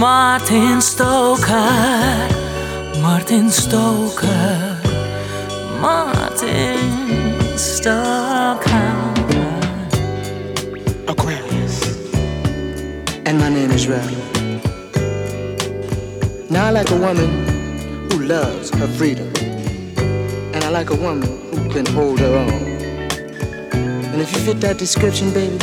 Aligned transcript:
Martin 0.00 0.80
Stoker, 0.80 1.52
Martin 3.02 3.50
Stoker, 3.50 4.80
Martin 5.78 6.78
Stoker. 7.58 8.96
Aquarius. 11.06 12.06
And 13.26 13.38
my 13.38 13.50
name 13.50 13.70
is 13.72 13.86
Ralph. 13.88 14.10
Now 16.50 16.64
I 16.64 16.70
like 16.70 16.90
a 16.90 16.96
woman 16.96 18.10
who 18.10 18.20
loves 18.20 18.70
her 18.70 18.88
freedom. 18.88 19.30
And 20.54 20.64
I 20.64 20.70
like 20.70 20.88
a 20.88 20.96
woman 20.96 21.28
who 21.52 21.68
can 21.68 21.84
hold 21.84 22.20
her 22.20 22.36
own. 22.38 22.62
And 24.12 24.22
if 24.22 24.32
you 24.32 24.38
fit 24.38 24.62
that 24.62 24.78
description, 24.78 25.30
baby, 25.34 25.58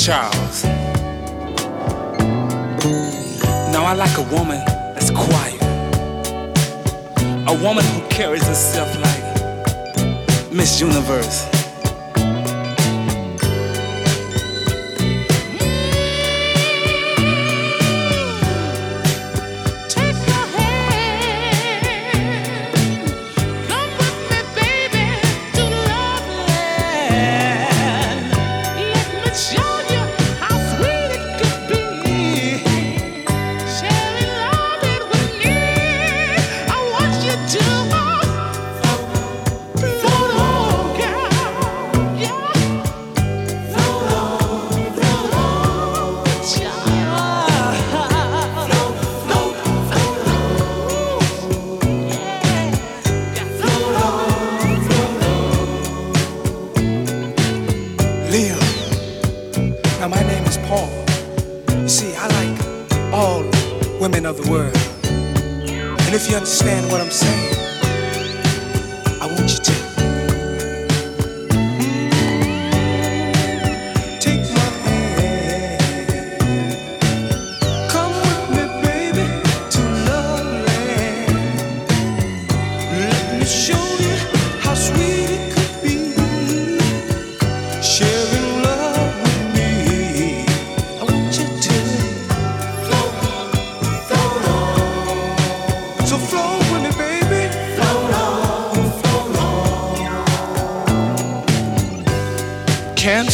Charles. 0.00 0.64
Now 3.70 3.84
I 3.84 3.92
like 3.92 4.16
a 4.16 4.22
woman 4.34 4.64
that's 4.94 5.10
quiet. 5.10 5.60
A 7.46 7.62
woman 7.62 7.84
who 7.84 8.08
carries 8.08 8.46
herself 8.46 8.88
like 8.98 10.50
Miss 10.50 10.80
Universe. 10.80 11.59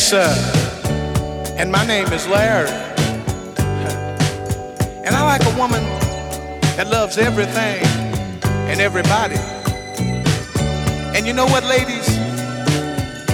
Cancer. 0.08 1.56
And 1.58 1.72
my 1.72 1.84
name 1.84 2.12
is 2.12 2.28
Larry. 2.28 2.70
And 5.04 5.16
I 5.16 5.24
like 5.24 5.42
a 5.44 5.58
woman 5.58 5.82
that 6.76 6.86
loves 6.88 7.18
everything 7.18 7.82
and 8.70 8.80
everybody. 8.80 9.34
And 11.16 11.26
you 11.26 11.32
know 11.32 11.46
what, 11.46 11.64
ladies? 11.64 12.06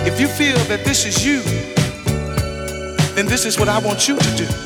If 0.07 0.19
you 0.19 0.29
feel 0.29 0.57
that 0.69 0.83
this 0.83 1.05
is 1.05 1.23
you, 1.27 1.43
then 3.17 3.27
this 3.27 3.45
is 3.45 3.59
what 3.59 3.69
I 3.69 3.79
want 3.79 4.09
you 4.09 4.17
to 4.17 4.37
do. 4.37 4.62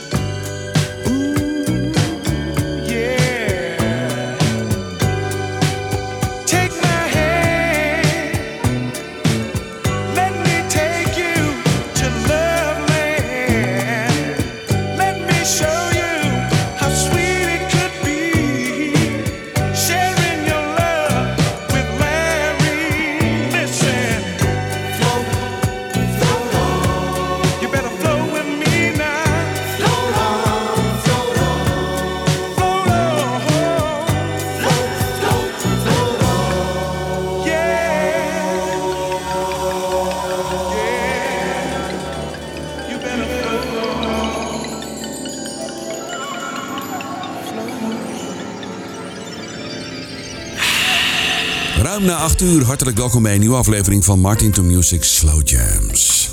8 52.26 52.40
uur, 52.40 52.64
hartelijk 52.64 52.96
welkom 52.96 53.22
bij 53.22 53.34
een 53.34 53.40
nieuwe 53.40 53.56
aflevering 53.56 54.04
van 54.04 54.20
Martin 54.20 54.50
to 54.50 54.62
Music 54.62 55.04
Slow 55.04 55.48
Jams. 55.48 56.28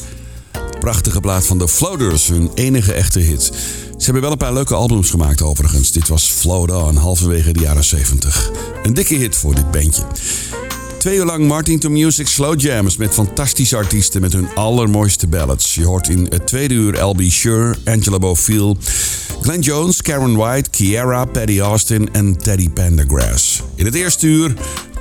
Prachtige 0.79 1.19
plaat 1.19 1.45
van 1.45 1.57
de 1.57 1.67
Floaters, 1.67 2.27
hun 2.27 2.51
enige 2.55 2.93
echte 2.93 3.19
hit. 3.19 3.43
Ze 3.97 4.03
hebben 4.03 4.21
wel 4.21 4.31
een 4.31 4.37
paar 4.37 4.53
leuke 4.53 4.75
albums 4.75 5.09
gemaakt 5.09 5.41
overigens. 5.41 5.91
Dit 5.91 6.07
was 6.07 6.23
Float 6.23 6.71
On, 6.71 6.95
halverwege 6.95 7.53
de 7.53 7.59
jaren 7.59 7.83
70. 7.83 8.51
Een 8.83 8.93
dikke 8.93 9.15
hit 9.15 9.35
voor 9.35 9.55
dit 9.55 9.71
bandje. 9.71 10.03
Twee 10.97 11.17
uur 11.17 11.25
lang 11.25 11.47
Martin 11.47 11.79
to 11.79 11.89
Music 11.89 12.27
Slow 12.27 12.61
Jams 12.61 12.97
met 12.97 13.13
fantastische 13.13 13.75
artiesten 13.75 14.21
met 14.21 14.33
hun 14.33 14.47
allermooiste 14.55 15.27
ballads. 15.27 15.75
Je 15.75 15.85
hoort 15.85 16.09
in 16.09 16.25
het 16.29 16.47
tweede 16.47 16.73
uur 16.73 17.01
L.B. 17.01 17.21
Sure, 17.21 17.75
Angela 17.85 18.17
Bofill, 18.19 18.75
Glenn 19.41 19.61
Jones, 19.61 20.01
Karen 20.01 20.35
White, 20.35 20.69
Kiara, 20.69 21.25
Paddy 21.25 21.59
Austin 21.59 22.13
en 22.13 22.37
Teddy 22.37 22.69
Pendergrass. 22.69 23.61
In 23.75 23.85
het 23.85 23.95
eerste 23.95 24.27
uur 24.27 24.53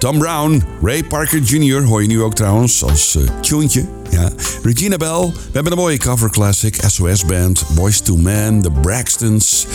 Tom 0.03 0.19
Brown, 0.19 0.63
Ray 0.81 1.05
Parker 1.05 1.39
Jr. 1.39 1.83
hoor 1.83 2.03
je 2.03 2.09
nu 2.09 2.23
ook 2.23 2.35
trouwens 2.35 2.85
als 2.85 3.17
uh. 3.17 3.83
Ja. 4.11 4.31
Regina 4.63 4.97
Bell, 4.97 5.21
we 5.21 5.51
hebben 5.53 5.73
een 5.73 5.79
mooie 5.79 5.99
cover 5.99 6.31
classic, 6.31 6.79
SOS 6.87 7.25
Band, 7.25 7.65
Boys 7.75 8.01
to 8.01 8.17
Man, 8.17 8.63
The 8.63 8.71
Braxtons... 8.71 9.67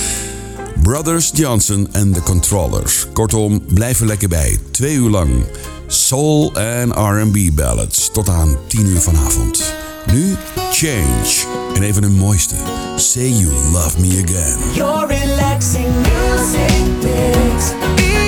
Brothers 0.84 1.32
Johnson 1.34 1.88
en 1.92 2.14
The 2.14 2.22
Controllers. 2.22 3.08
Kortom, 3.14 3.66
blijf 3.74 4.00
er 4.00 4.06
lekker 4.06 4.28
bij. 4.28 4.60
Twee 4.72 4.96
uur 4.96 5.10
lang. 5.10 5.46
Soul 5.88 6.54
en 6.54 6.92
R&B 6.92 7.56
ballads. 7.56 8.10
Tot 8.12 8.30
aan 8.30 8.58
10 8.68 8.86
uur 8.86 9.00
vanavond. 9.00 9.74
Nu 10.12 10.36
Change. 10.72 11.46
En 11.76 11.84
even 11.84 12.04
een 12.04 12.16
mooiste. 12.16 12.56
Say 12.96 13.30
You 13.30 13.54
Love 13.72 14.00
Me 14.00 14.24
Again. 14.26 14.74
Your 14.74 15.08
relaxing 15.08 15.88
music 15.96 16.88
makes 17.02 18.27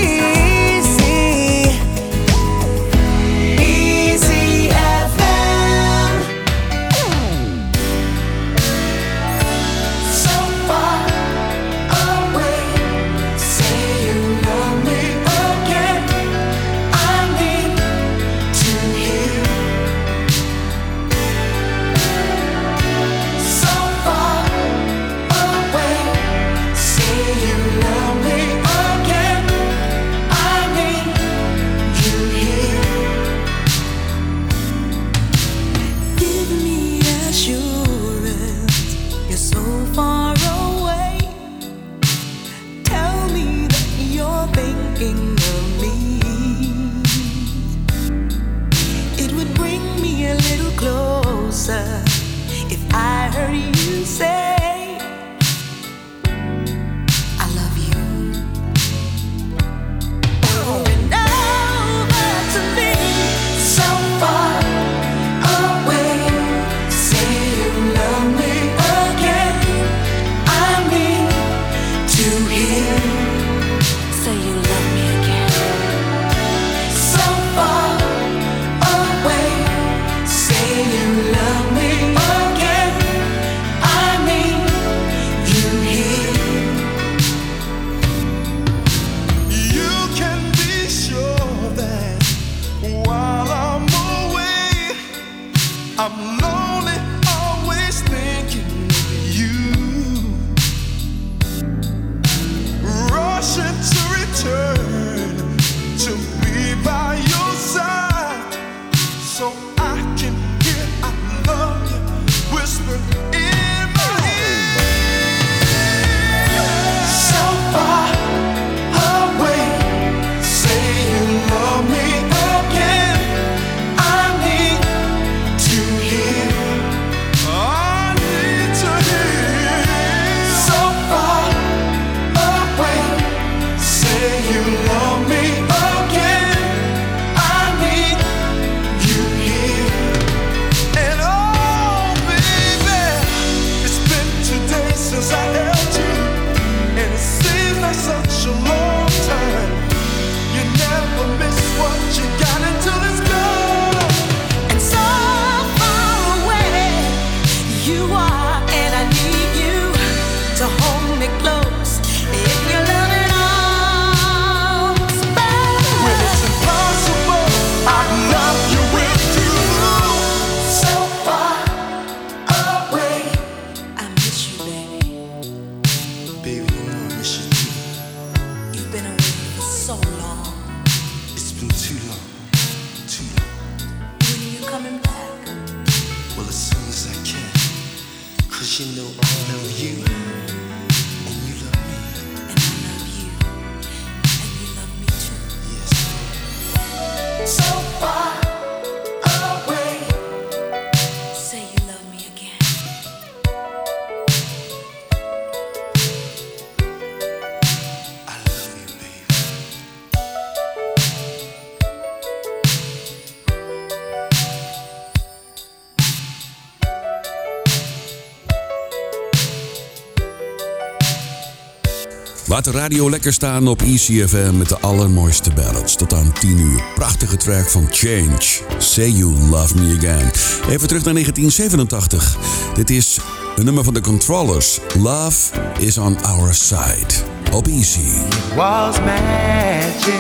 Laat 222.59 222.73
de 222.73 222.79
radio 222.79 223.09
lekker 223.09 223.33
staan 223.33 223.67
op 223.67 223.81
ECFM 223.81 224.57
met 224.57 224.69
de 224.69 224.79
allermooiste 224.79 225.51
ballads. 225.53 225.95
Tot 225.95 226.13
aan 226.13 226.31
10 226.33 226.57
uur. 226.57 226.83
Prachtige 226.95 227.37
track 227.37 227.69
van 227.69 227.87
Change. 227.91 228.61
Say 228.77 229.09
You 229.09 229.31
Love 229.49 229.75
Me 229.75 229.95
Again. 229.97 230.31
Even 230.69 230.87
terug 230.87 231.03
naar 231.03 231.13
1987. 231.13 232.37
Dit 232.73 232.89
is 232.89 233.19
een 233.55 233.65
nummer 233.65 233.83
van 233.83 233.93
de 233.93 234.01
Controllers. 234.01 234.79
Love 234.97 235.51
is 235.77 235.97
on 235.97 236.23
our 236.23 236.53
side. 236.53 237.13
Op 237.51 237.67
Easy. 237.67 237.99
It 237.99 238.55
was 238.55 238.99
magic. 238.99 240.11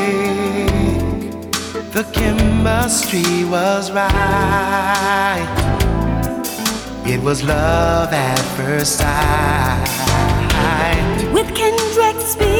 The 1.91 2.05
chemistry 2.11 3.45
was 3.49 3.91
right. 3.91 5.49
It 7.03 7.21
was 7.21 7.41
love 7.41 8.09
at 8.09 8.41
first 8.55 8.97
sight. 8.97 9.89
With 11.33 11.51
Ken 11.51 11.88
speak. 12.29 12.58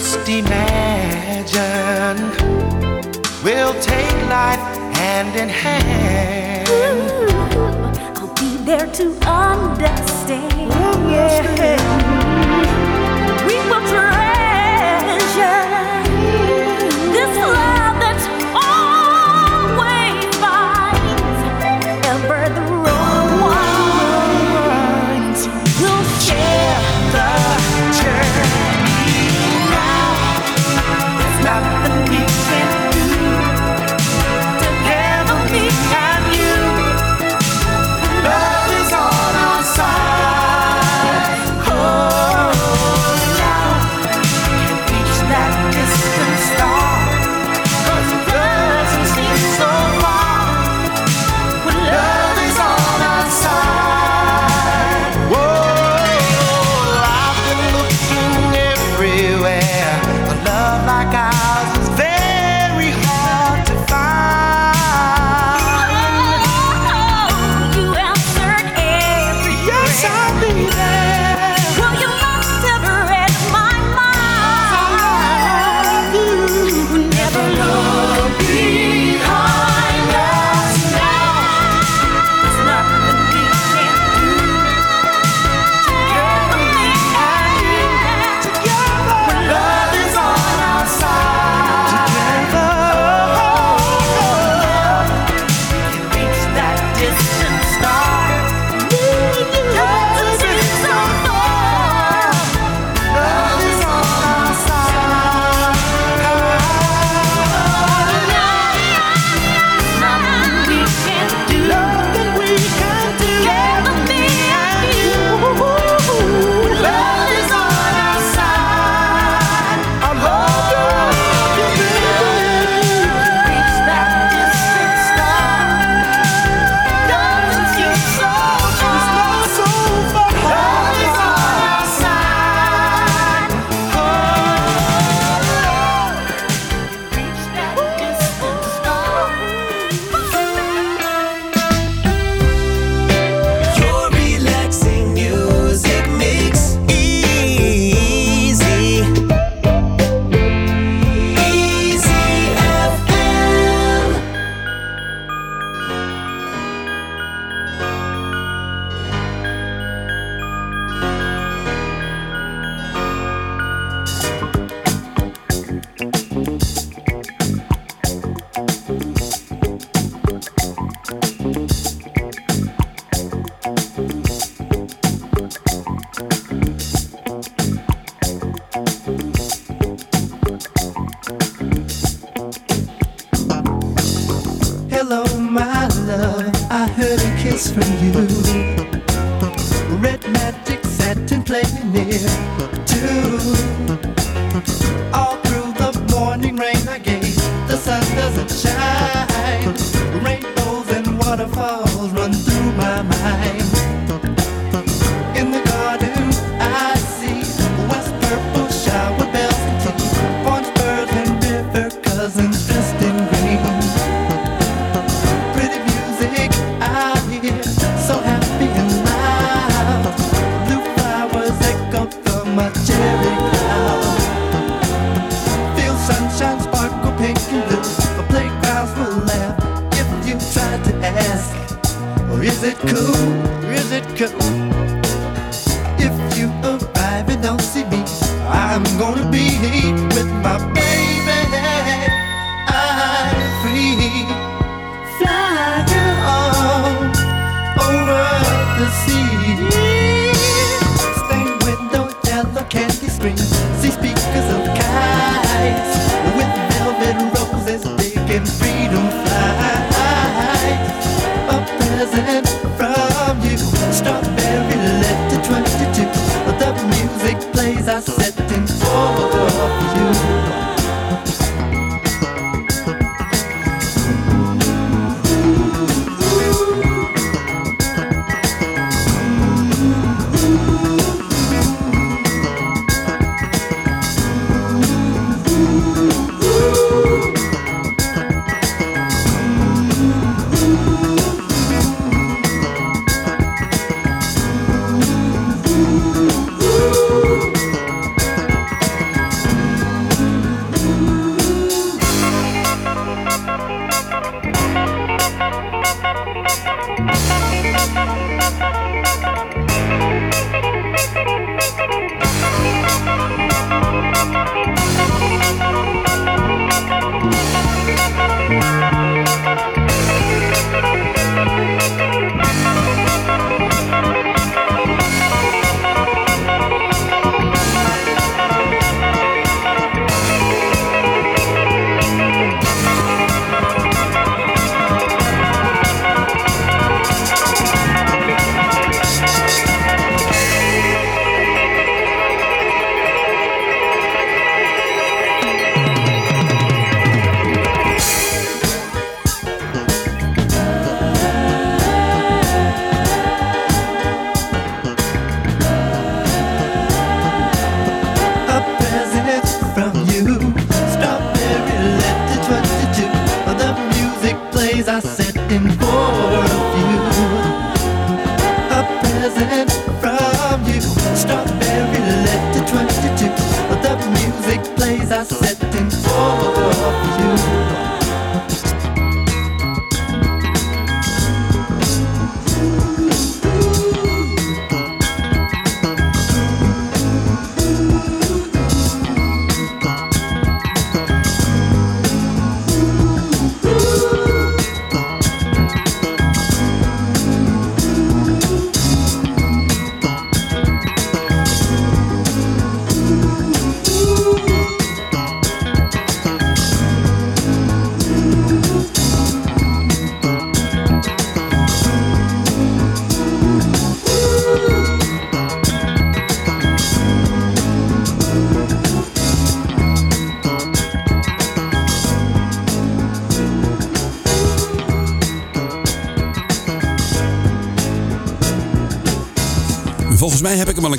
Just 0.00 0.26
imagine 0.30 2.16
we'll 3.44 3.74
take 3.82 4.16
life 4.30 4.58
hand 4.96 5.36
in 5.36 5.50
hand. 5.50 6.66
Ooh, 6.70 7.28
I'll 8.16 8.34
be 8.34 8.56
there 8.64 8.86
to 8.86 9.12
understand. 9.28 10.72
Ooh, 10.72 11.10
yeah. 11.12 11.76
We 13.46 13.56
will 13.68 13.84
treasure. 13.92 15.79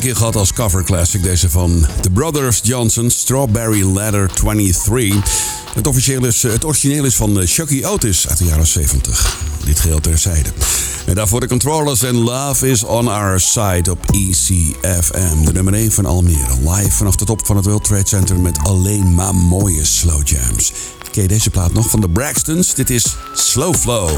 keer 0.01 0.15
gehad 0.15 0.35
als 0.35 0.53
cover 0.53 0.83
classic. 0.83 1.23
Deze 1.23 1.49
van 1.49 1.85
The 2.01 2.09
Brothers 2.09 2.59
Johnson, 2.63 3.09
Strawberry 3.09 3.83
Ladder 3.83 4.29
23. 4.33 5.23
Het, 5.73 5.87
officieel 5.87 6.25
is, 6.25 6.43
het 6.43 6.65
origineel 6.65 7.05
is 7.05 7.15
van 7.15 7.39
eh, 7.39 7.47
Chucky 7.47 7.83
Otis 7.83 8.27
uit 8.27 8.37
de 8.37 8.45
jaren 8.45 8.67
70. 8.67 9.37
Dit 9.65 9.79
geheel 9.79 9.99
terzijde. 9.99 10.49
En 11.05 11.15
daarvoor 11.15 11.39
de 11.39 11.47
controllers 11.47 12.03
en 12.03 12.15
Love 12.15 12.69
is 12.69 12.83
on 12.83 13.07
our 13.07 13.39
side 13.39 13.91
op 13.91 13.99
ECFM. 14.11 15.45
De 15.45 15.51
nummer 15.53 15.73
1 15.73 15.91
van 15.91 16.05
Almere. 16.05 16.69
Live 16.69 16.91
vanaf 16.91 17.15
de 17.15 17.25
top 17.25 17.45
van 17.45 17.55
het 17.55 17.65
World 17.65 17.83
Trade 17.83 18.07
Center 18.07 18.39
met 18.39 18.57
alleen 18.63 19.13
maar 19.13 19.35
mooie 19.35 19.85
slow 19.85 20.27
jams. 20.27 20.73
Ken 21.11 21.21
je 21.21 21.27
deze 21.27 21.49
plaat 21.49 21.73
nog 21.73 21.89
van 21.89 22.01
de 22.01 22.09
Braxtons? 22.09 22.73
Dit 22.73 22.89
is 22.89 23.15
Slow 23.33 23.75
Flow. 23.75 24.09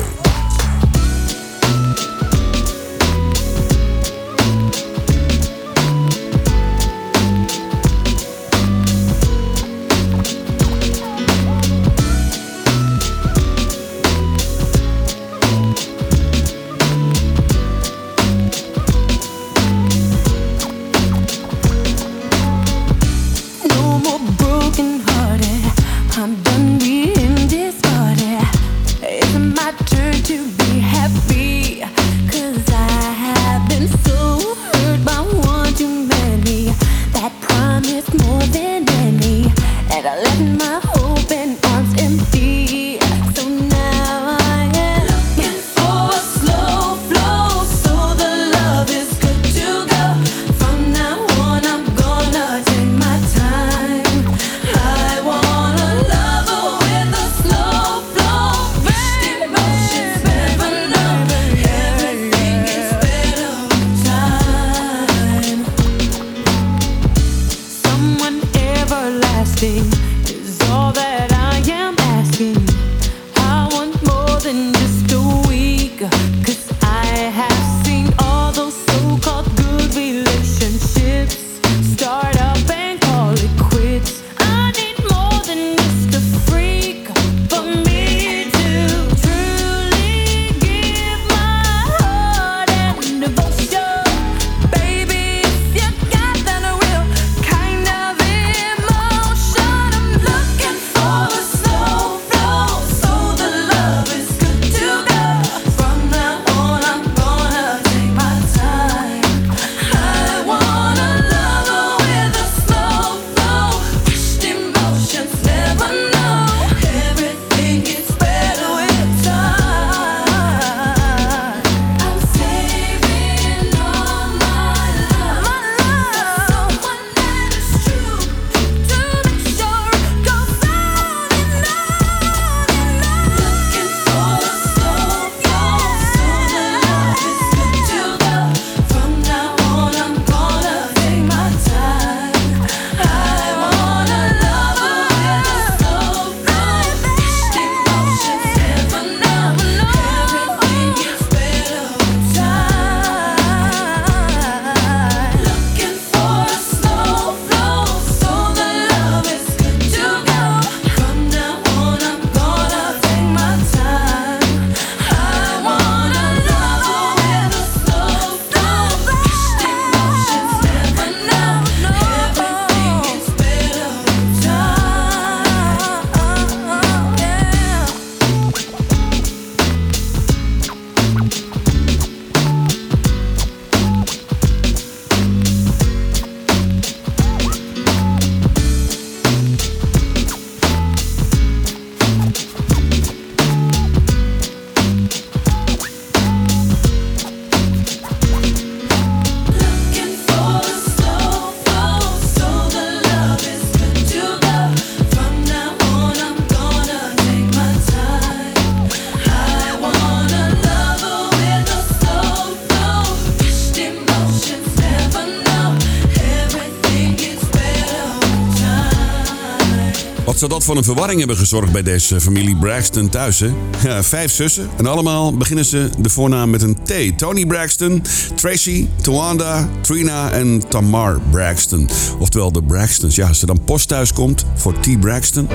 Wat 220.25 220.37
zou 220.37 220.51
dat 220.51 220.63
voor 220.63 220.77
een 220.77 220.83
verwarring 220.83 221.19
hebben 221.19 221.37
gezorgd 221.37 221.71
bij 221.71 221.83
deze 221.83 222.21
familie 222.21 222.55
Braxton 222.55 223.09
thuis, 223.09 223.39
hè? 223.39 224.03
Vijf 224.03 224.31
zussen 224.31 224.69
en 224.77 224.85
allemaal 224.85 225.37
beginnen 225.37 225.65
ze 225.65 225.89
de 225.97 226.09
voornaam 226.09 226.49
met 226.49 226.61
een 226.61 226.77
T. 226.83 227.17
Tony 227.17 227.45
Braxton, 227.45 228.03
Tracy, 228.35 228.87
Tawanda, 229.01 229.69
Trina 229.81 230.31
en 230.31 230.63
Tamar 230.69 231.19
Braxton. 231.31 231.89
Oftewel 232.19 232.51
de 232.51 232.63
Braxtons. 232.63 233.15
Ja, 233.15 233.27
als 233.27 233.41
er 233.41 233.47
dan 233.47 233.63
post 233.63 233.87
thuis 233.87 234.13
komt 234.13 234.45
voor 234.55 234.79
T. 234.79 234.99
Braxton. 234.99 235.47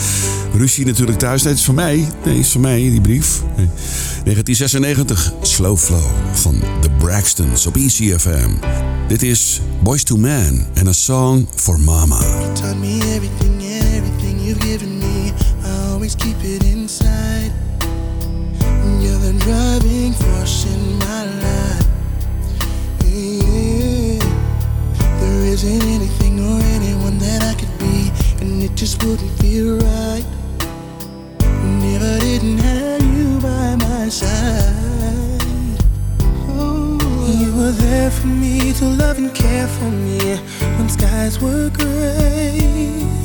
Ruzie 0.58 0.86
natuurlijk 0.86 1.18
thuis. 1.18 1.42
Nee, 1.42 1.52
het 1.52 1.60
is 1.60 1.66
van 1.66 1.74
mij. 1.74 1.94
Nee, 1.96 2.36
het 2.36 2.44
is 2.46 2.48
van 2.48 2.60
mij, 2.60 2.78
die 2.78 3.00
brief. 3.00 3.42
Nee. 3.56 3.68
1996, 4.24 5.32
Slow 5.42 5.78
Flow 5.78 6.04
van 6.32 6.60
The 6.80 6.90
Braxtons 6.98 7.66
op 7.66 7.76
ECFM. 7.76 8.50
Dit 9.08 9.22
is 9.22 9.60
Boys 9.82 10.02
to 10.02 10.16
Man 10.16 10.66
en 10.74 10.88
a 10.88 10.92
song 10.92 11.48
for 11.54 11.80
Mama. 11.80 12.18
Me 12.80 12.98
everything 13.14 13.56
you've 14.46 14.60
given 14.60 15.00
me. 15.00 15.32
I 15.64 15.90
always 15.90 16.14
keep 16.14 16.36
it 16.44 16.64
inside. 16.64 17.50
You're 19.02 19.18
the 19.18 19.34
driving 19.40 20.12
force 20.12 20.66
in 20.72 20.98
my 21.00 21.22
life. 21.42 21.86
Yeah. 23.04 24.22
There 25.20 25.44
isn't 25.52 25.82
anything 25.82 26.38
or 26.38 26.60
anyone 26.78 27.18
that 27.18 27.42
I 27.42 27.54
could 27.58 27.76
be, 27.80 28.12
and 28.40 28.62
it 28.62 28.76
just 28.76 29.02
wouldn't 29.02 29.32
feel 29.40 29.78
right. 29.78 30.26
Never 31.82 32.20
didn't 32.20 32.58
have 32.58 33.02
you 33.02 33.40
by 33.40 33.74
my 33.74 34.08
side. 34.08 35.82
Oh. 36.54 36.98
You 37.40 37.52
were 37.56 37.72
there 37.72 38.12
for 38.12 38.28
me 38.28 38.72
to 38.74 38.84
love 38.84 39.18
and 39.18 39.34
care 39.34 39.66
for 39.66 39.90
me 39.90 40.36
when 40.76 40.88
skies 40.88 41.40
were 41.40 41.68
gray. 41.70 43.15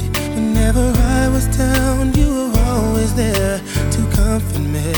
Whenever 0.41 0.91
I 1.19 1.27
was 1.27 1.45
down, 1.55 2.13
you 2.15 2.27
were 2.33 2.59
always 2.65 3.13
there 3.13 3.59
to 3.93 3.99
comfort 4.09 4.59
me. 4.75 4.91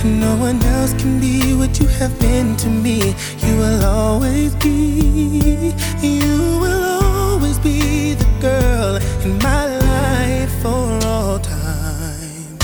And 0.00 0.20
no 0.20 0.36
one 0.36 0.62
else 0.62 0.94
can 0.94 1.20
be 1.20 1.52
what 1.54 1.78
you 1.78 1.86
have 2.00 2.18
been 2.18 2.56
to 2.56 2.68
me. 2.68 3.14
You 3.44 3.56
will 3.58 3.84
always 3.84 4.54
be, 4.54 5.74
you 6.00 6.38
will 6.62 6.84
always 7.02 7.58
be 7.58 8.14
the 8.14 8.28
girl 8.40 8.96
in 9.24 9.36
my 9.38 9.66
life 9.90 10.52
for 10.62 10.88
all 11.06 11.38
time. 11.38 12.58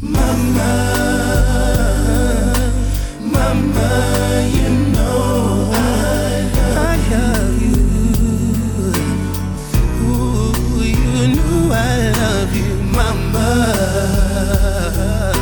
Mama, 0.00 0.72
Mama, 3.20 4.50
you 4.56 4.61
Mama. 13.32 15.32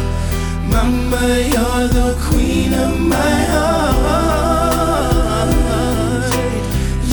Mama, 0.70 1.22
you're 1.52 1.88
the 1.88 2.14
queen 2.28 2.72
of 2.74 2.98
my 3.00 3.36
heart. 3.52 3.90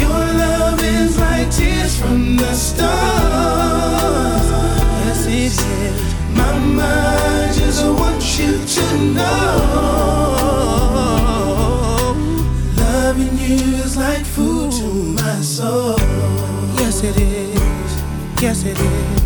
Your 0.01 0.19
love 0.43 0.81
is 0.83 1.17
like 1.19 1.49
tears 1.51 1.95
from 1.99 2.35
the 2.37 2.53
stars. 2.53 2.87
Yes, 5.05 5.25
it 5.25 5.33
is. 5.33 5.57
Mama, 6.35 6.83
I 6.83 7.51
just 7.53 7.83
want 7.85 8.21
you 8.37 8.53
to 8.75 8.85
know. 9.15 9.37
Loving 12.77 13.37
you 13.37 13.75
is 13.83 13.95
like 13.97 14.25
food 14.25 14.71
to 14.73 14.87
my 15.21 15.41
soul. 15.41 15.97
Yes, 16.77 17.03
it 17.03 17.17
is. 17.17 17.61
Yes, 18.41 18.63
it 18.63 18.79
is. 18.79 19.16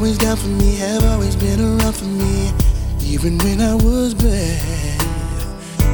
always 0.00 0.16
down 0.16 0.34
for 0.34 0.48
me, 0.48 0.76
have 0.76 1.04
always 1.04 1.36
been 1.36 1.60
around 1.60 1.92
for 1.92 2.06
me, 2.06 2.50
even 3.04 3.36
when 3.44 3.60
I 3.60 3.74
was 3.74 4.14
bad. 4.14 5.02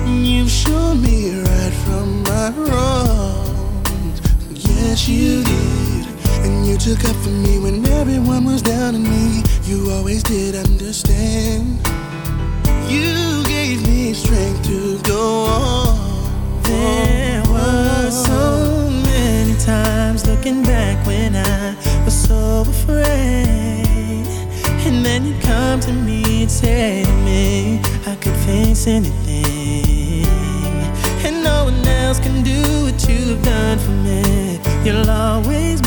You've 0.06 0.48
shown 0.48 1.02
me 1.02 1.40
right 1.40 1.72
from 1.84 2.22
my 2.22 2.50
wrongs. 2.50 4.20
Yes, 4.50 5.08
you 5.08 5.42
did. 5.42 6.06
And 6.44 6.68
you 6.68 6.78
took 6.78 7.04
up 7.04 7.16
for 7.16 7.30
me 7.30 7.58
when 7.58 7.84
everyone 7.86 8.44
was 8.44 8.62
down 8.62 8.94
on 8.94 9.02
me. 9.02 9.42
You 9.64 9.90
always 9.90 10.22
did 10.22 10.54
understand. 10.54 11.76
You 12.88 13.42
gave 13.48 13.84
me 13.88 14.14
strength 14.14 14.68
to 14.68 15.02
go 15.02 15.46
on. 15.46 16.62
There 16.62 17.42
were 17.50 18.10
so 18.12 18.88
many 18.88 19.58
times 19.58 20.24
looking 20.28 20.62
back 20.62 21.04
when 21.04 21.34
I 21.34 21.85
was 22.06 22.28
so 22.28 22.60
afraid. 22.60 24.24
And 24.86 25.04
then 25.04 25.26
you 25.26 25.34
come 25.40 25.80
to 25.80 25.92
me 25.92 26.42
and 26.42 26.50
say 26.50 27.02
to 27.04 27.12
me 27.28 27.80
I 28.06 28.14
could 28.14 28.36
face 28.46 28.86
anything. 28.86 30.24
And 31.26 31.42
no 31.42 31.64
one 31.64 31.84
else 31.84 32.20
can 32.20 32.44
do 32.44 32.62
what 32.84 33.08
you've 33.08 33.42
done 33.42 33.78
for 33.80 33.96
me. 34.06 34.60
You'll 34.84 35.10
always 35.10 35.85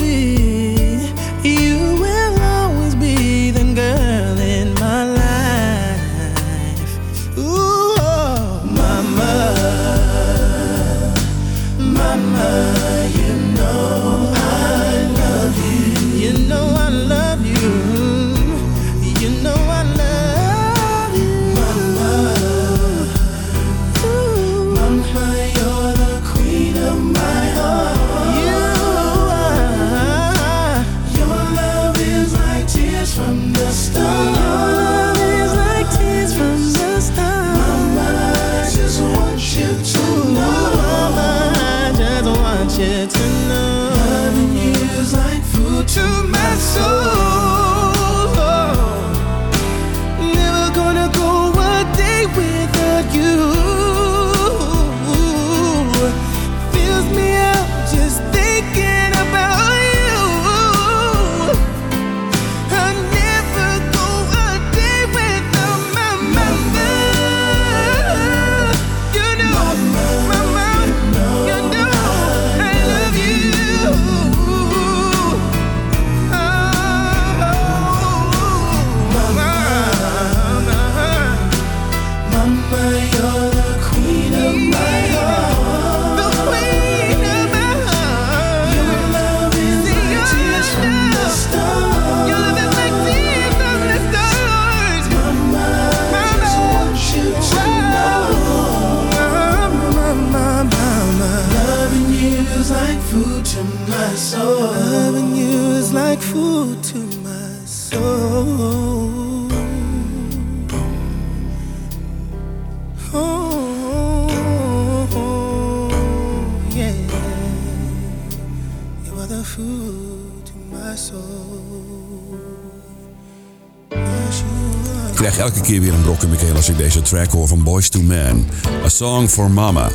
keer 125.70 125.82
weer 125.82 125.94
een 125.94 126.02
brok 126.02 126.24
in 126.24 126.30
mijn 126.30 126.56
als 126.56 126.70
ik 126.70 126.78
deze 126.78 127.02
track 127.02 127.32
hoor 127.32 127.48
van 127.48 127.64
Boys 127.64 127.90
to 127.90 128.02
Man. 128.02 128.46
A 128.86 128.90
Song 128.90 129.28
for 129.28 129.52
Mama. 129.52 129.90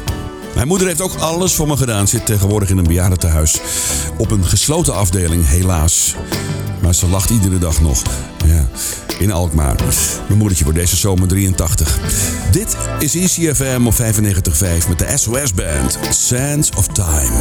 Mijn 0.54 0.68
moeder 0.68 0.86
heeft 0.86 1.00
ook 1.00 1.14
alles 1.14 1.54
voor 1.54 1.66
me 1.66 1.76
gedaan. 1.76 2.08
Zit 2.08 2.26
tegenwoordig 2.26 2.68
in 2.68 2.78
een 2.78 2.84
bejaardentehuis. 2.84 3.60
Op 4.18 4.30
een 4.30 4.44
gesloten 4.44 4.94
afdeling, 4.94 5.48
helaas. 5.48 6.14
Maar 6.82 6.94
ze 6.94 7.08
lacht 7.08 7.30
iedere 7.30 7.58
dag 7.58 7.80
nog. 7.80 8.02
Ja, 8.46 8.68
in 9.18 9.32
Alkmaar. 9.32 9.76
Mijn 10.26 10.38
moedertje 10.38 10.64
wordt 10.64 10.78
deze 10.78 10.96
zomer 10.96 11.28
83. 11.28 11.98
Dit 12.50 12.76
is 12.98 13.14
ICFM 13.14 13.86
op 13.86 13.94
95.5 13.94 14.88
met 14.88 14.98
de 14.98 15.12
SOS-band 15.14 15.98
Sands 16.10 16.70
of 16.76 16.86
Time. 16.86 17.38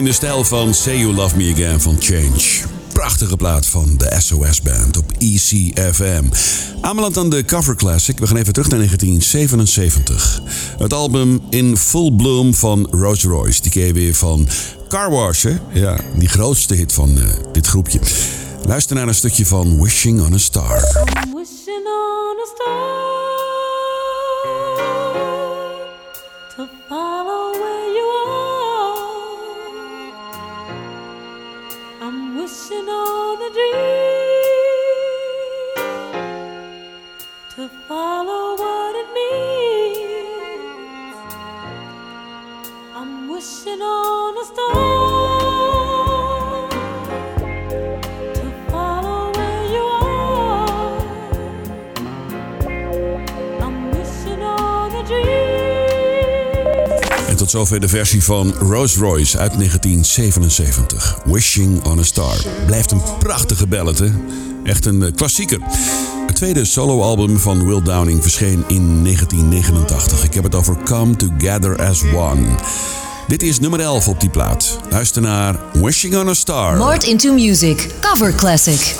In 0.00 0.06
de 0.06 0.12
stijl 0.12 0.44
van 0.44 0.74
Say 0.74 0.98
You 0.98 1.14
Love 1.14 1.36
Me 1.36 1.52
Again 1.52 1.80
van 1.80 1.96
Change. 1.98 2.66
Prachtige 2.92 3.36
plaat 3.36 3.66
van 3.66 3.94
de 3.96 4.16
SOS 4.18 4.62
Band 4.62 4.96
op 4.96 5.12
ECFM. 5.18 6.24
Aanbeland 6.80 7.16
aan 7.16 7.30
de 7.30 7.44
cover 7.44 7.76
classic. 7.76 8.18
We 8.18 8.26
gaan 8.26 8.36
even 8.36 8.52
terug 8.52 8.68
naar 8.68 8.78
1977. 8.78 10.42
Het 10.78 10.92
album 10.92 11.40
In 11.50 11.76
Full 11.76 12.12
Bloom 12.12 12.54
van 12.54 12.88
Rolls 12.90 13.24
Royce. 13.24 13.62
Die 13.62 13.86
je 13.86 13.92
weer 13.92 14.14
van 14.14 14.48
Car 14.88 15.10
Wash, 15.10 15.42
hè? 15.42 15.56
Ja, 15.72 15.96
die 16.14 16.28
grootste 16.28 16.74
hit 16.74 16.92
van 16.92 17.18
eh, 17.18 17.24
dit 17.52 17.66
groepje. 17.66 18.00
Luister 18.66 18.96
naar 18.96 19.08
een 19.08 19.14
stukje 19.14 19.46
van 19.46 19.82
Wishing 19.82 20.20
on 20.20 20.32
a 20.32 20.38
Star. 20.38 20.76
I'm 21.24 21.34
wishing 21.34 21.86
on 21.86 22.36
a 22.40 22.46
star 22.54 22.99
tot 57.40 57.50
zover 57.50 57.80
de 57.80 57.88
versie 57.88 58.24
van 58.24 58.54
Rolls 58.58 58.96
Royce 58.96 59.38
uit 59.38 59.52
1977. 59.52 61.18
Wishing 61.24 61.84
on 61.84 61.98
a 61.98 62.02
Star. 62.02 62.36
Blijft 62.66 62.90
een 62.90 63.02
prachtige 63.18 63.66
ballad, 63.66 63.98
hè? 63.98 64.10
Echt 64.64 64.86
een 64.86 65.02
eh, 65.02 65.12
klassieker. 65.14 65.58
Het 66.26 66.36
tweede 66.36 66.64
soloalbum 66.64 67.38
van 67.38 67.66
Will 67.66 67.82
Downing 67.82 68.22
verscheen 68.22 68.64
in 68.68 69.04
1989. 69.04 70.24
Ik 70.24 70.34
heb 70.34 70.44
het 70.44 70.54
over 70.54 70.76
Come 70.84 71.16
Together 71.16 71.86
as 71.86 72.02
One. 72.14 72.46
Dit 73.30 73.42
is 73.42 73.60
nummer 73.60 73.80
11 73.80 74.08
op 74.08 74.20
die 74.20 74.30
plaat. 74.30 74.78
Luister 74.88 75.22
naar 75.22 75.54
Wishing 75.72 76.16
on 76.16 76.28
a 76.28 76.34
Star. 76.34 76.76
Mart 76.76 77.04
into 77.04 77.32
Music, 77.32 77.90
cover 78.00 78.34
classic. 78.34 78.96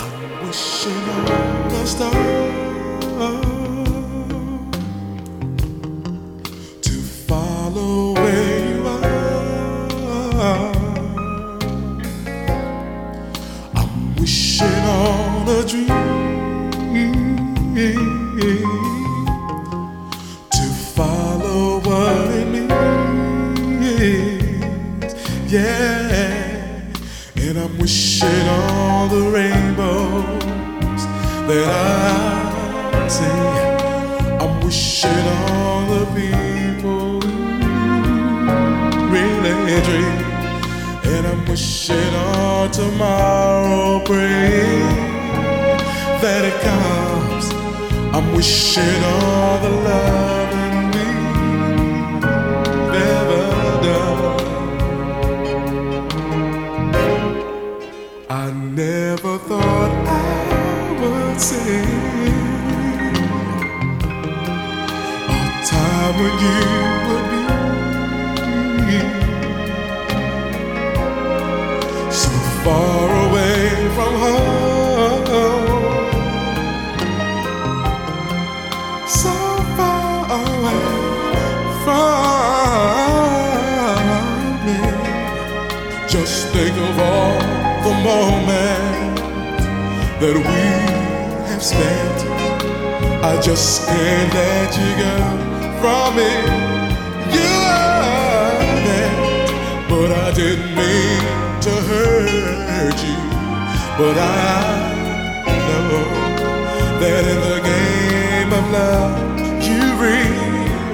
That 107.01 107.25
in 107.25 107.41
the 107.41 107.61
game 107.65 108.53
of 108.53 108.65
love, 108.77 109.17
you 109.65 109.81
reap 109.97 110.37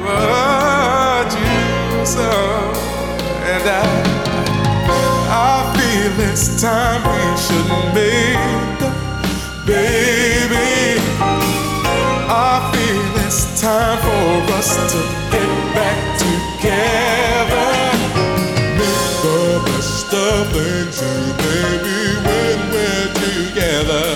what 0.07 1.27
you 1.35 2.07
sow, 2.07 2.71
and 3.42 3.66
I. 3.66 4.07
I 5.29 5.75
feel 5.75 6.31
it's 6.31 6.62
time 6.62 7.03
we 7.11 7.23
should 7.42 7.66
make 7.90 8.83
up, 8.87 8.95
baby. 9.66 11.03
I 12.31 12.71
feel 12.71 13.27
it's 13.27 13.61
time 13.61 13.99
for 13.99 14.53
us 14.55 14.71
to 14.92 15.01
get 15.35 15.51
back 15.75 15.99
together. 16.23 17.71
Make 18.79 19.11
the 19.27 19.42
best 19.66 20.14
of 20.14 20.55
things, 20.55 21.01
baby, 21.42 21.99
when 22.27 22.59
we're 22.71 23.11
together. 23.27 24.16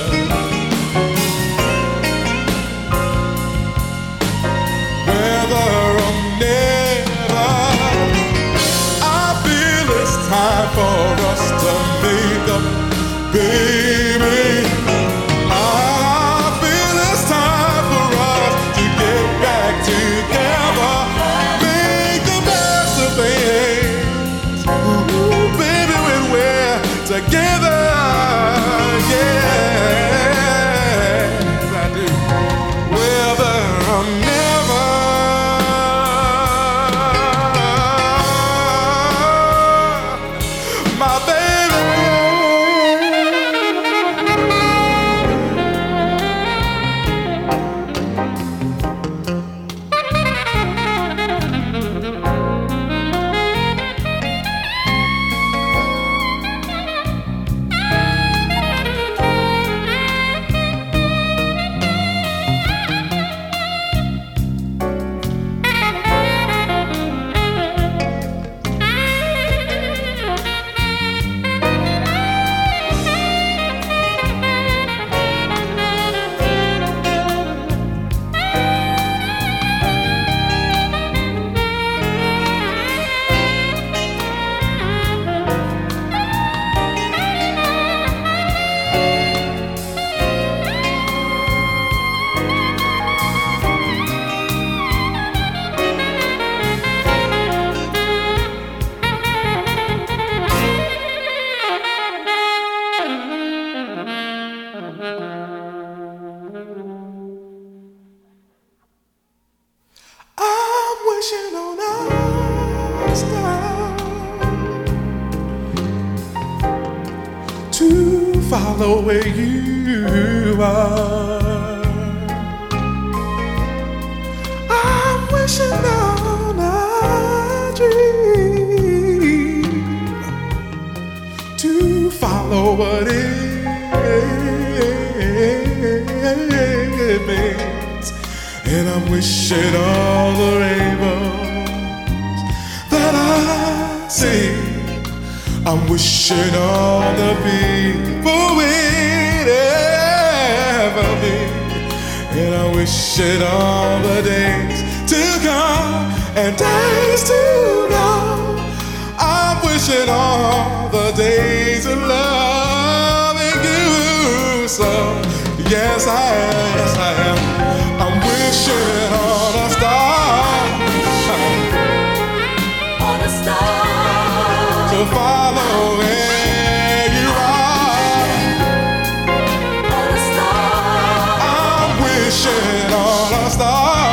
should 182.30 182.92
all 182.92 183.34
of 183.34 183.50
stars. 183.50 184.09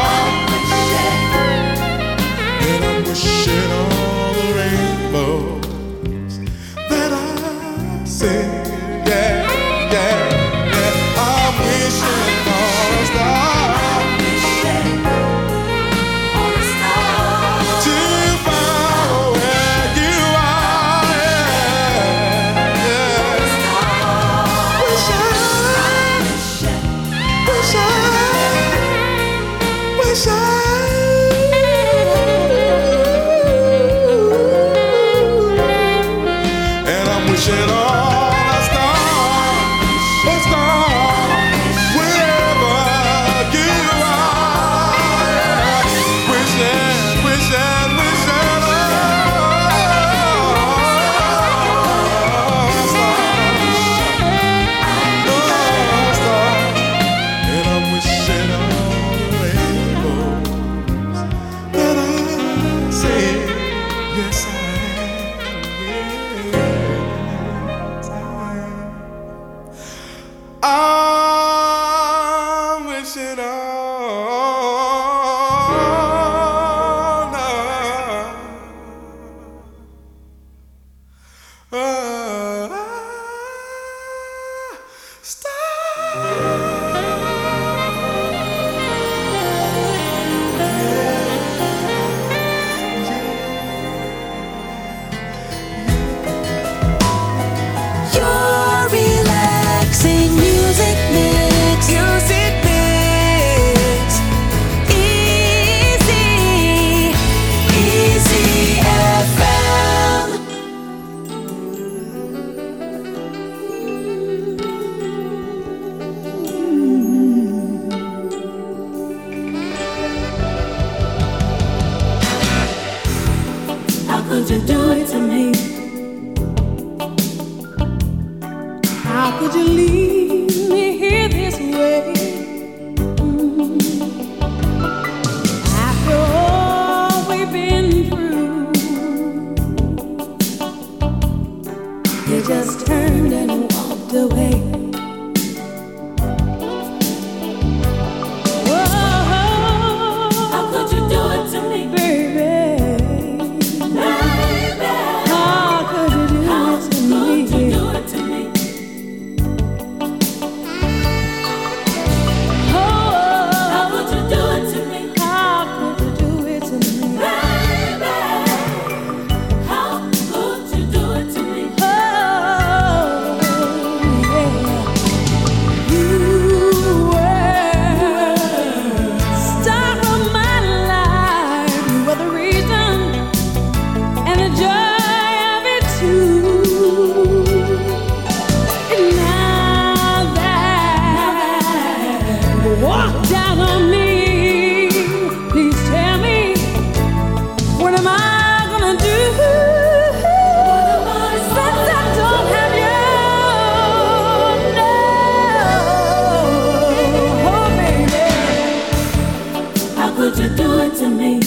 could 210.30 210.40
you 210.40 210.50
do 210.58 210.80
it 210.80 210.94
to 210.96 211.10
me? 211.10 211.40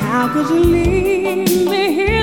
How 0.00 0.32
could 0.32 0.48
you 0.48 0.64
leave 0.64 1.68
me 1.68 1.92
here? 1.92 2.15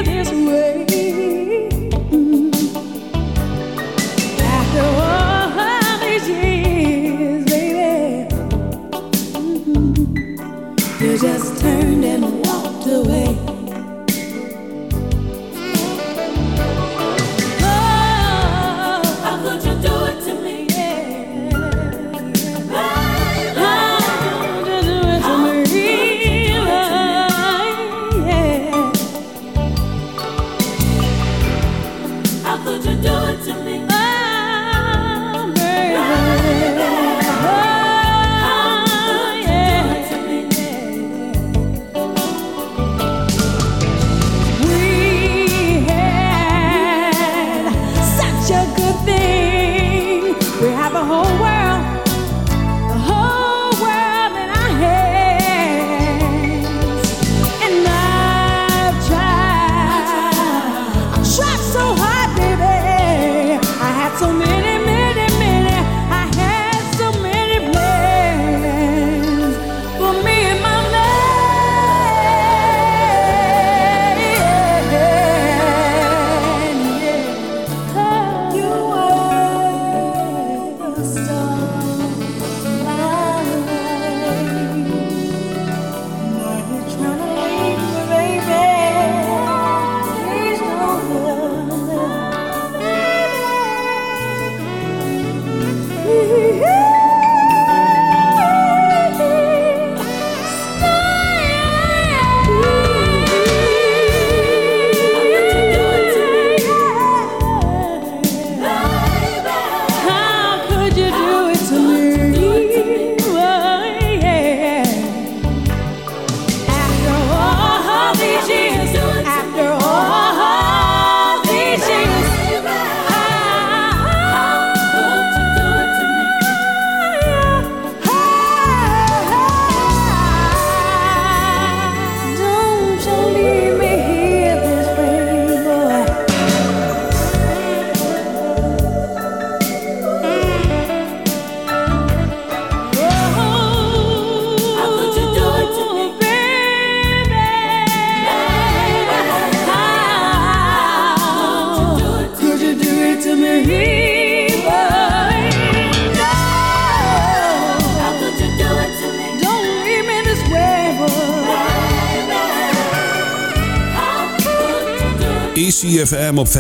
FM 166.14 166.38
op 166.38 166.48
95.5, 166.48 166.52
107.8 166.52 166.60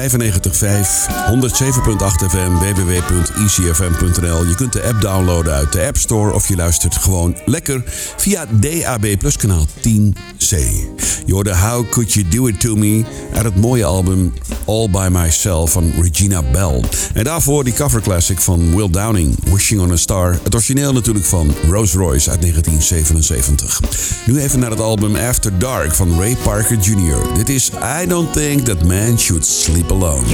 FM, 2.30 2.51
www.icfm.nl. 2.60 4.45
Je 4.45 4.56
kunt 4.56 4.74
de 4.74 4.84
app 4.84 5.01
downloaden 5.01 5.54
uit 5.54 5.72
de 5.72 5.86
App 5.86 5.97
Store 5.97 6.34
of 6.34 6.47
je 6.47 6.56
luistert 6.56 6.95
gewoon 6.95 7.38
lekker 7.45 7.82
via 8.18 8.45
DAB 8.51 9.18
Plus 9.18 9.38
kanaal 9.38 9.68
10C. 9.78 10.58
Je 11.26 11.56
How 11.62 11.89
Could 11.89 12.14
You 12.14 12.28
Do 12.28 12.47
It 12.47 12.60
To 12.60 12.76
Me 12.76 13.04
uit 13.34 13.43
het 13.43 13.56
mooie 13.56 13.86
album 13.86 14.34
All 14.66 14.89
By 14.89 15.07
Myself 15.11 15.72
van 15.72 15.93
Regina 16.01 16.41
Bell. 16.51 16.84
En 17.14 17.24
daarvoor 17.24 17.64
die 17.64 17.74
cover 17.74 18.01
classic 18.01 18.39
van 18.39 18.76
Will 18.76 18.89
Downing, 18.89 19.36
Wishing 19.43 19.82
on 19.82 19.91
a 19.91 19.95
Star. 19.95 20.39
Het 20.43 20.53
origineel 20.55 20.93
natuurlijk 20.93 21.26
van 21.26 21.53
Rose 21.70 21.97
Royce 21.97 22.30
uit 22.30 22.41
1977. 22.41 23.82
Nu 24.26 24.39
even 24.39 24.59
naar 24.59 24.70
het 24.70 24.80
album 24.80 25.16
After 25.16 25.59
Dark 25.59 25.93
van 25.93 26.20
Ray 26.20 26.36
Parker 26.43 26.78
Jr. 26.78 27.18
Dit 27.34 27.49
is 27.49 27.72
I 28.01 28.07
Don't 28.07 28.34
Think 28.34 28.66
That 28.66 28.84
Man 28.84 29.20
Should 29.20 29.45
Sleep 29.45 29.91
Alone. 29.91 30.30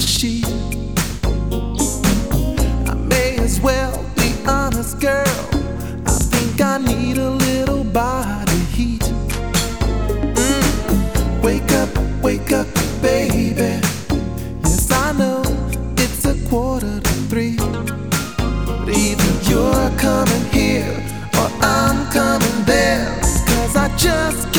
she. 0.00 0.42
I 2.86 2.94
may 2.94 3.36
as 3.38 3.60
well 3.60 4.04
be 4.16 4.34
honest, 4.46 5.00
girl. 5.00 5.26
I 6.06 6.18
think 6.32 6.60
I 6.60 6.78
need 6.78 7.18
a 7.18 7.30
little 7.30 7.84
body 7.84 8.60
heat. 8.76 9.02
Mm. 10.34 11.42
Wake 11.42 11.72
up, 11.72 11.90
wake 12.22 12.52
up, 12.52 12.66
baby. 13.02 13.80
Yes, 14.64 14.90
I 14.90 15.12
know 15.12 15.42
it's 15.98 16.24
a 16.24 16.34
quarter 16.48 17.00
to 17.00 17.14
three. 17.30 17.56
But 17.56 18.88
either 18.88 19.32
you're 19.50 19.90
coming 19.98 20.44
here 20.50 20.92
or 21.38 21.48
I'm 21.60 22.10
coming 22.12 22.64
there. 22.64 23.20
Cause 23.46 23.76
I 23.76 23.88
just 23.96 24.53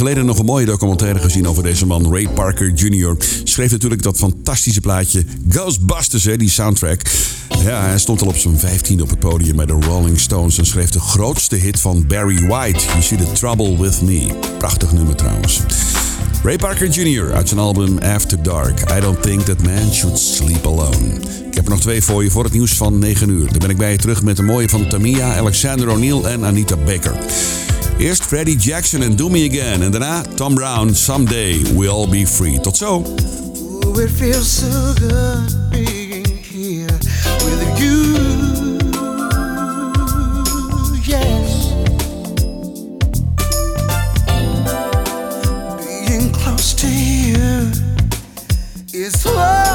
geleden 0.00 0.26
nog 0.26 0.38
een 0.38 0.44
mooie 0.44 0.66
documentaire 0.66 1.18
gezien 1.18 1.48
over 1.48 1.62
deze 1.62 1.86
man, 1.86 2.12
Ray 2.12 2.28
Parker 2.28 2.70
Jr. 2.70 3.16
Schreef 3.44 3.70
natuurlijk 3.70 4.02
dat 4.02 4.16
fantastische 4.16 4.80
plaatje 4.80 5.24
Ghostbusters, 5.48 6.24
hè, 6.24 6.36
die 6.36 6.50
soundtrack. 6.50 7.00
Ja, 7.64 7.82
hij 7.86 7.98
stond 7.98 8.22
al 8.22 8.28
op 8.28 8.36
zijn 8.36 8.58
15 8.58 9.02
op 9.02 9.10
het 9.10 9.18
podium 9.18 9.56
bij 9.56 9.66
de 9.66 9.72
Rolling 9.72 10.20
Stones 10.20 10.58
en 10.58 10.66
schreef 10.66 10.90
de 10.90 11.00
grootste 11.00 11.56
hit 11.56 11.80
van 11.80 12.06
Barry 12.06 12.46
White, 12.46 12.84
You 12.86 13.02
See 13.02 13.18
the 13.18 13.32
Trouble 13.32 13.78
with 13.78 14.02
Me. 14.02 14.38
Prachtig 14.58 14.92
nummer 14.92 15.16
trouwens. 15.16 15.60
Ray 16.42 16.56
Parker 16.56 16.88
Jr. 16.88 17.32
uit 17.32 17.48
zijn 17.48 17.60
album 17.60 17.98
After 17.98 18.42
Dark. 18.42 18.80
I 18.96 19.00
don't 19.00 19.22
think 19.22 19.40
that 19.40 19.62
man 19.62 19.92
should 19.92 20.18
sleep 20.18 20.66
alone. 20.66 21.14
Ik 21.48 21.54
heb 21.54 21.64
er 21.64 21.70
nog 21.70 21.80
twee 21.80 22.02
voor 22.02 22.24
je 22.24 22.30
voor 22.30 22.44
het 22.44 22.52
nieuws 22.52 22.72
van 22.72 22.98
9 22.98 23.28
uur. 23.28 23.46
Dan 23.46 23.58
ben 23.58 23.70
ik 23.70 23.76
bij 23.76 23.90
je 23.92 23.98
terug 23.98 24.22
met 24.22 24.36
de 24.36 24.42
mooie 24.42 24.68
van 24.68 24.88
Tamia, 24.88 25.36
Alexander 25.36 25.90
O'Neill 25.90 26.22
en 26.22 26.44
Anita 26.44 26.76
Baker. 26.76 27.14
Eerst 28.00 28.24
Freddie 28.24 28.56
Jackson 28.56 29.02
en 29.02 29.16
Do 29.16 29.28
Me 29.28 29.48
Again. 29.50 29.82
En 29.82 29.90
daarna 29.90 30.22
Tom 30.34 30.54
Brown, 30.54 30.94
Someday 30.94 31.62
We'll 31.74 32.08
Be 32.08 32.26
Free. 32.26 32.60
Tot 32.60 32.76
zo. 32.76 33.02
It 33.94 34.10
feels 34.16 34.58
so 34.58 34.94
good 34.98 35.70
being 35.70 36.26
here 36.42 36.98
with 37.44 37.78
you. 37.78 38.16
Yes. 41.02 41.72
Being 45.84 46.32
close 46.32 46.74
to 46.74 46.86
you 46.86 47.70
is 48.92 49.22
what 49.22 49.69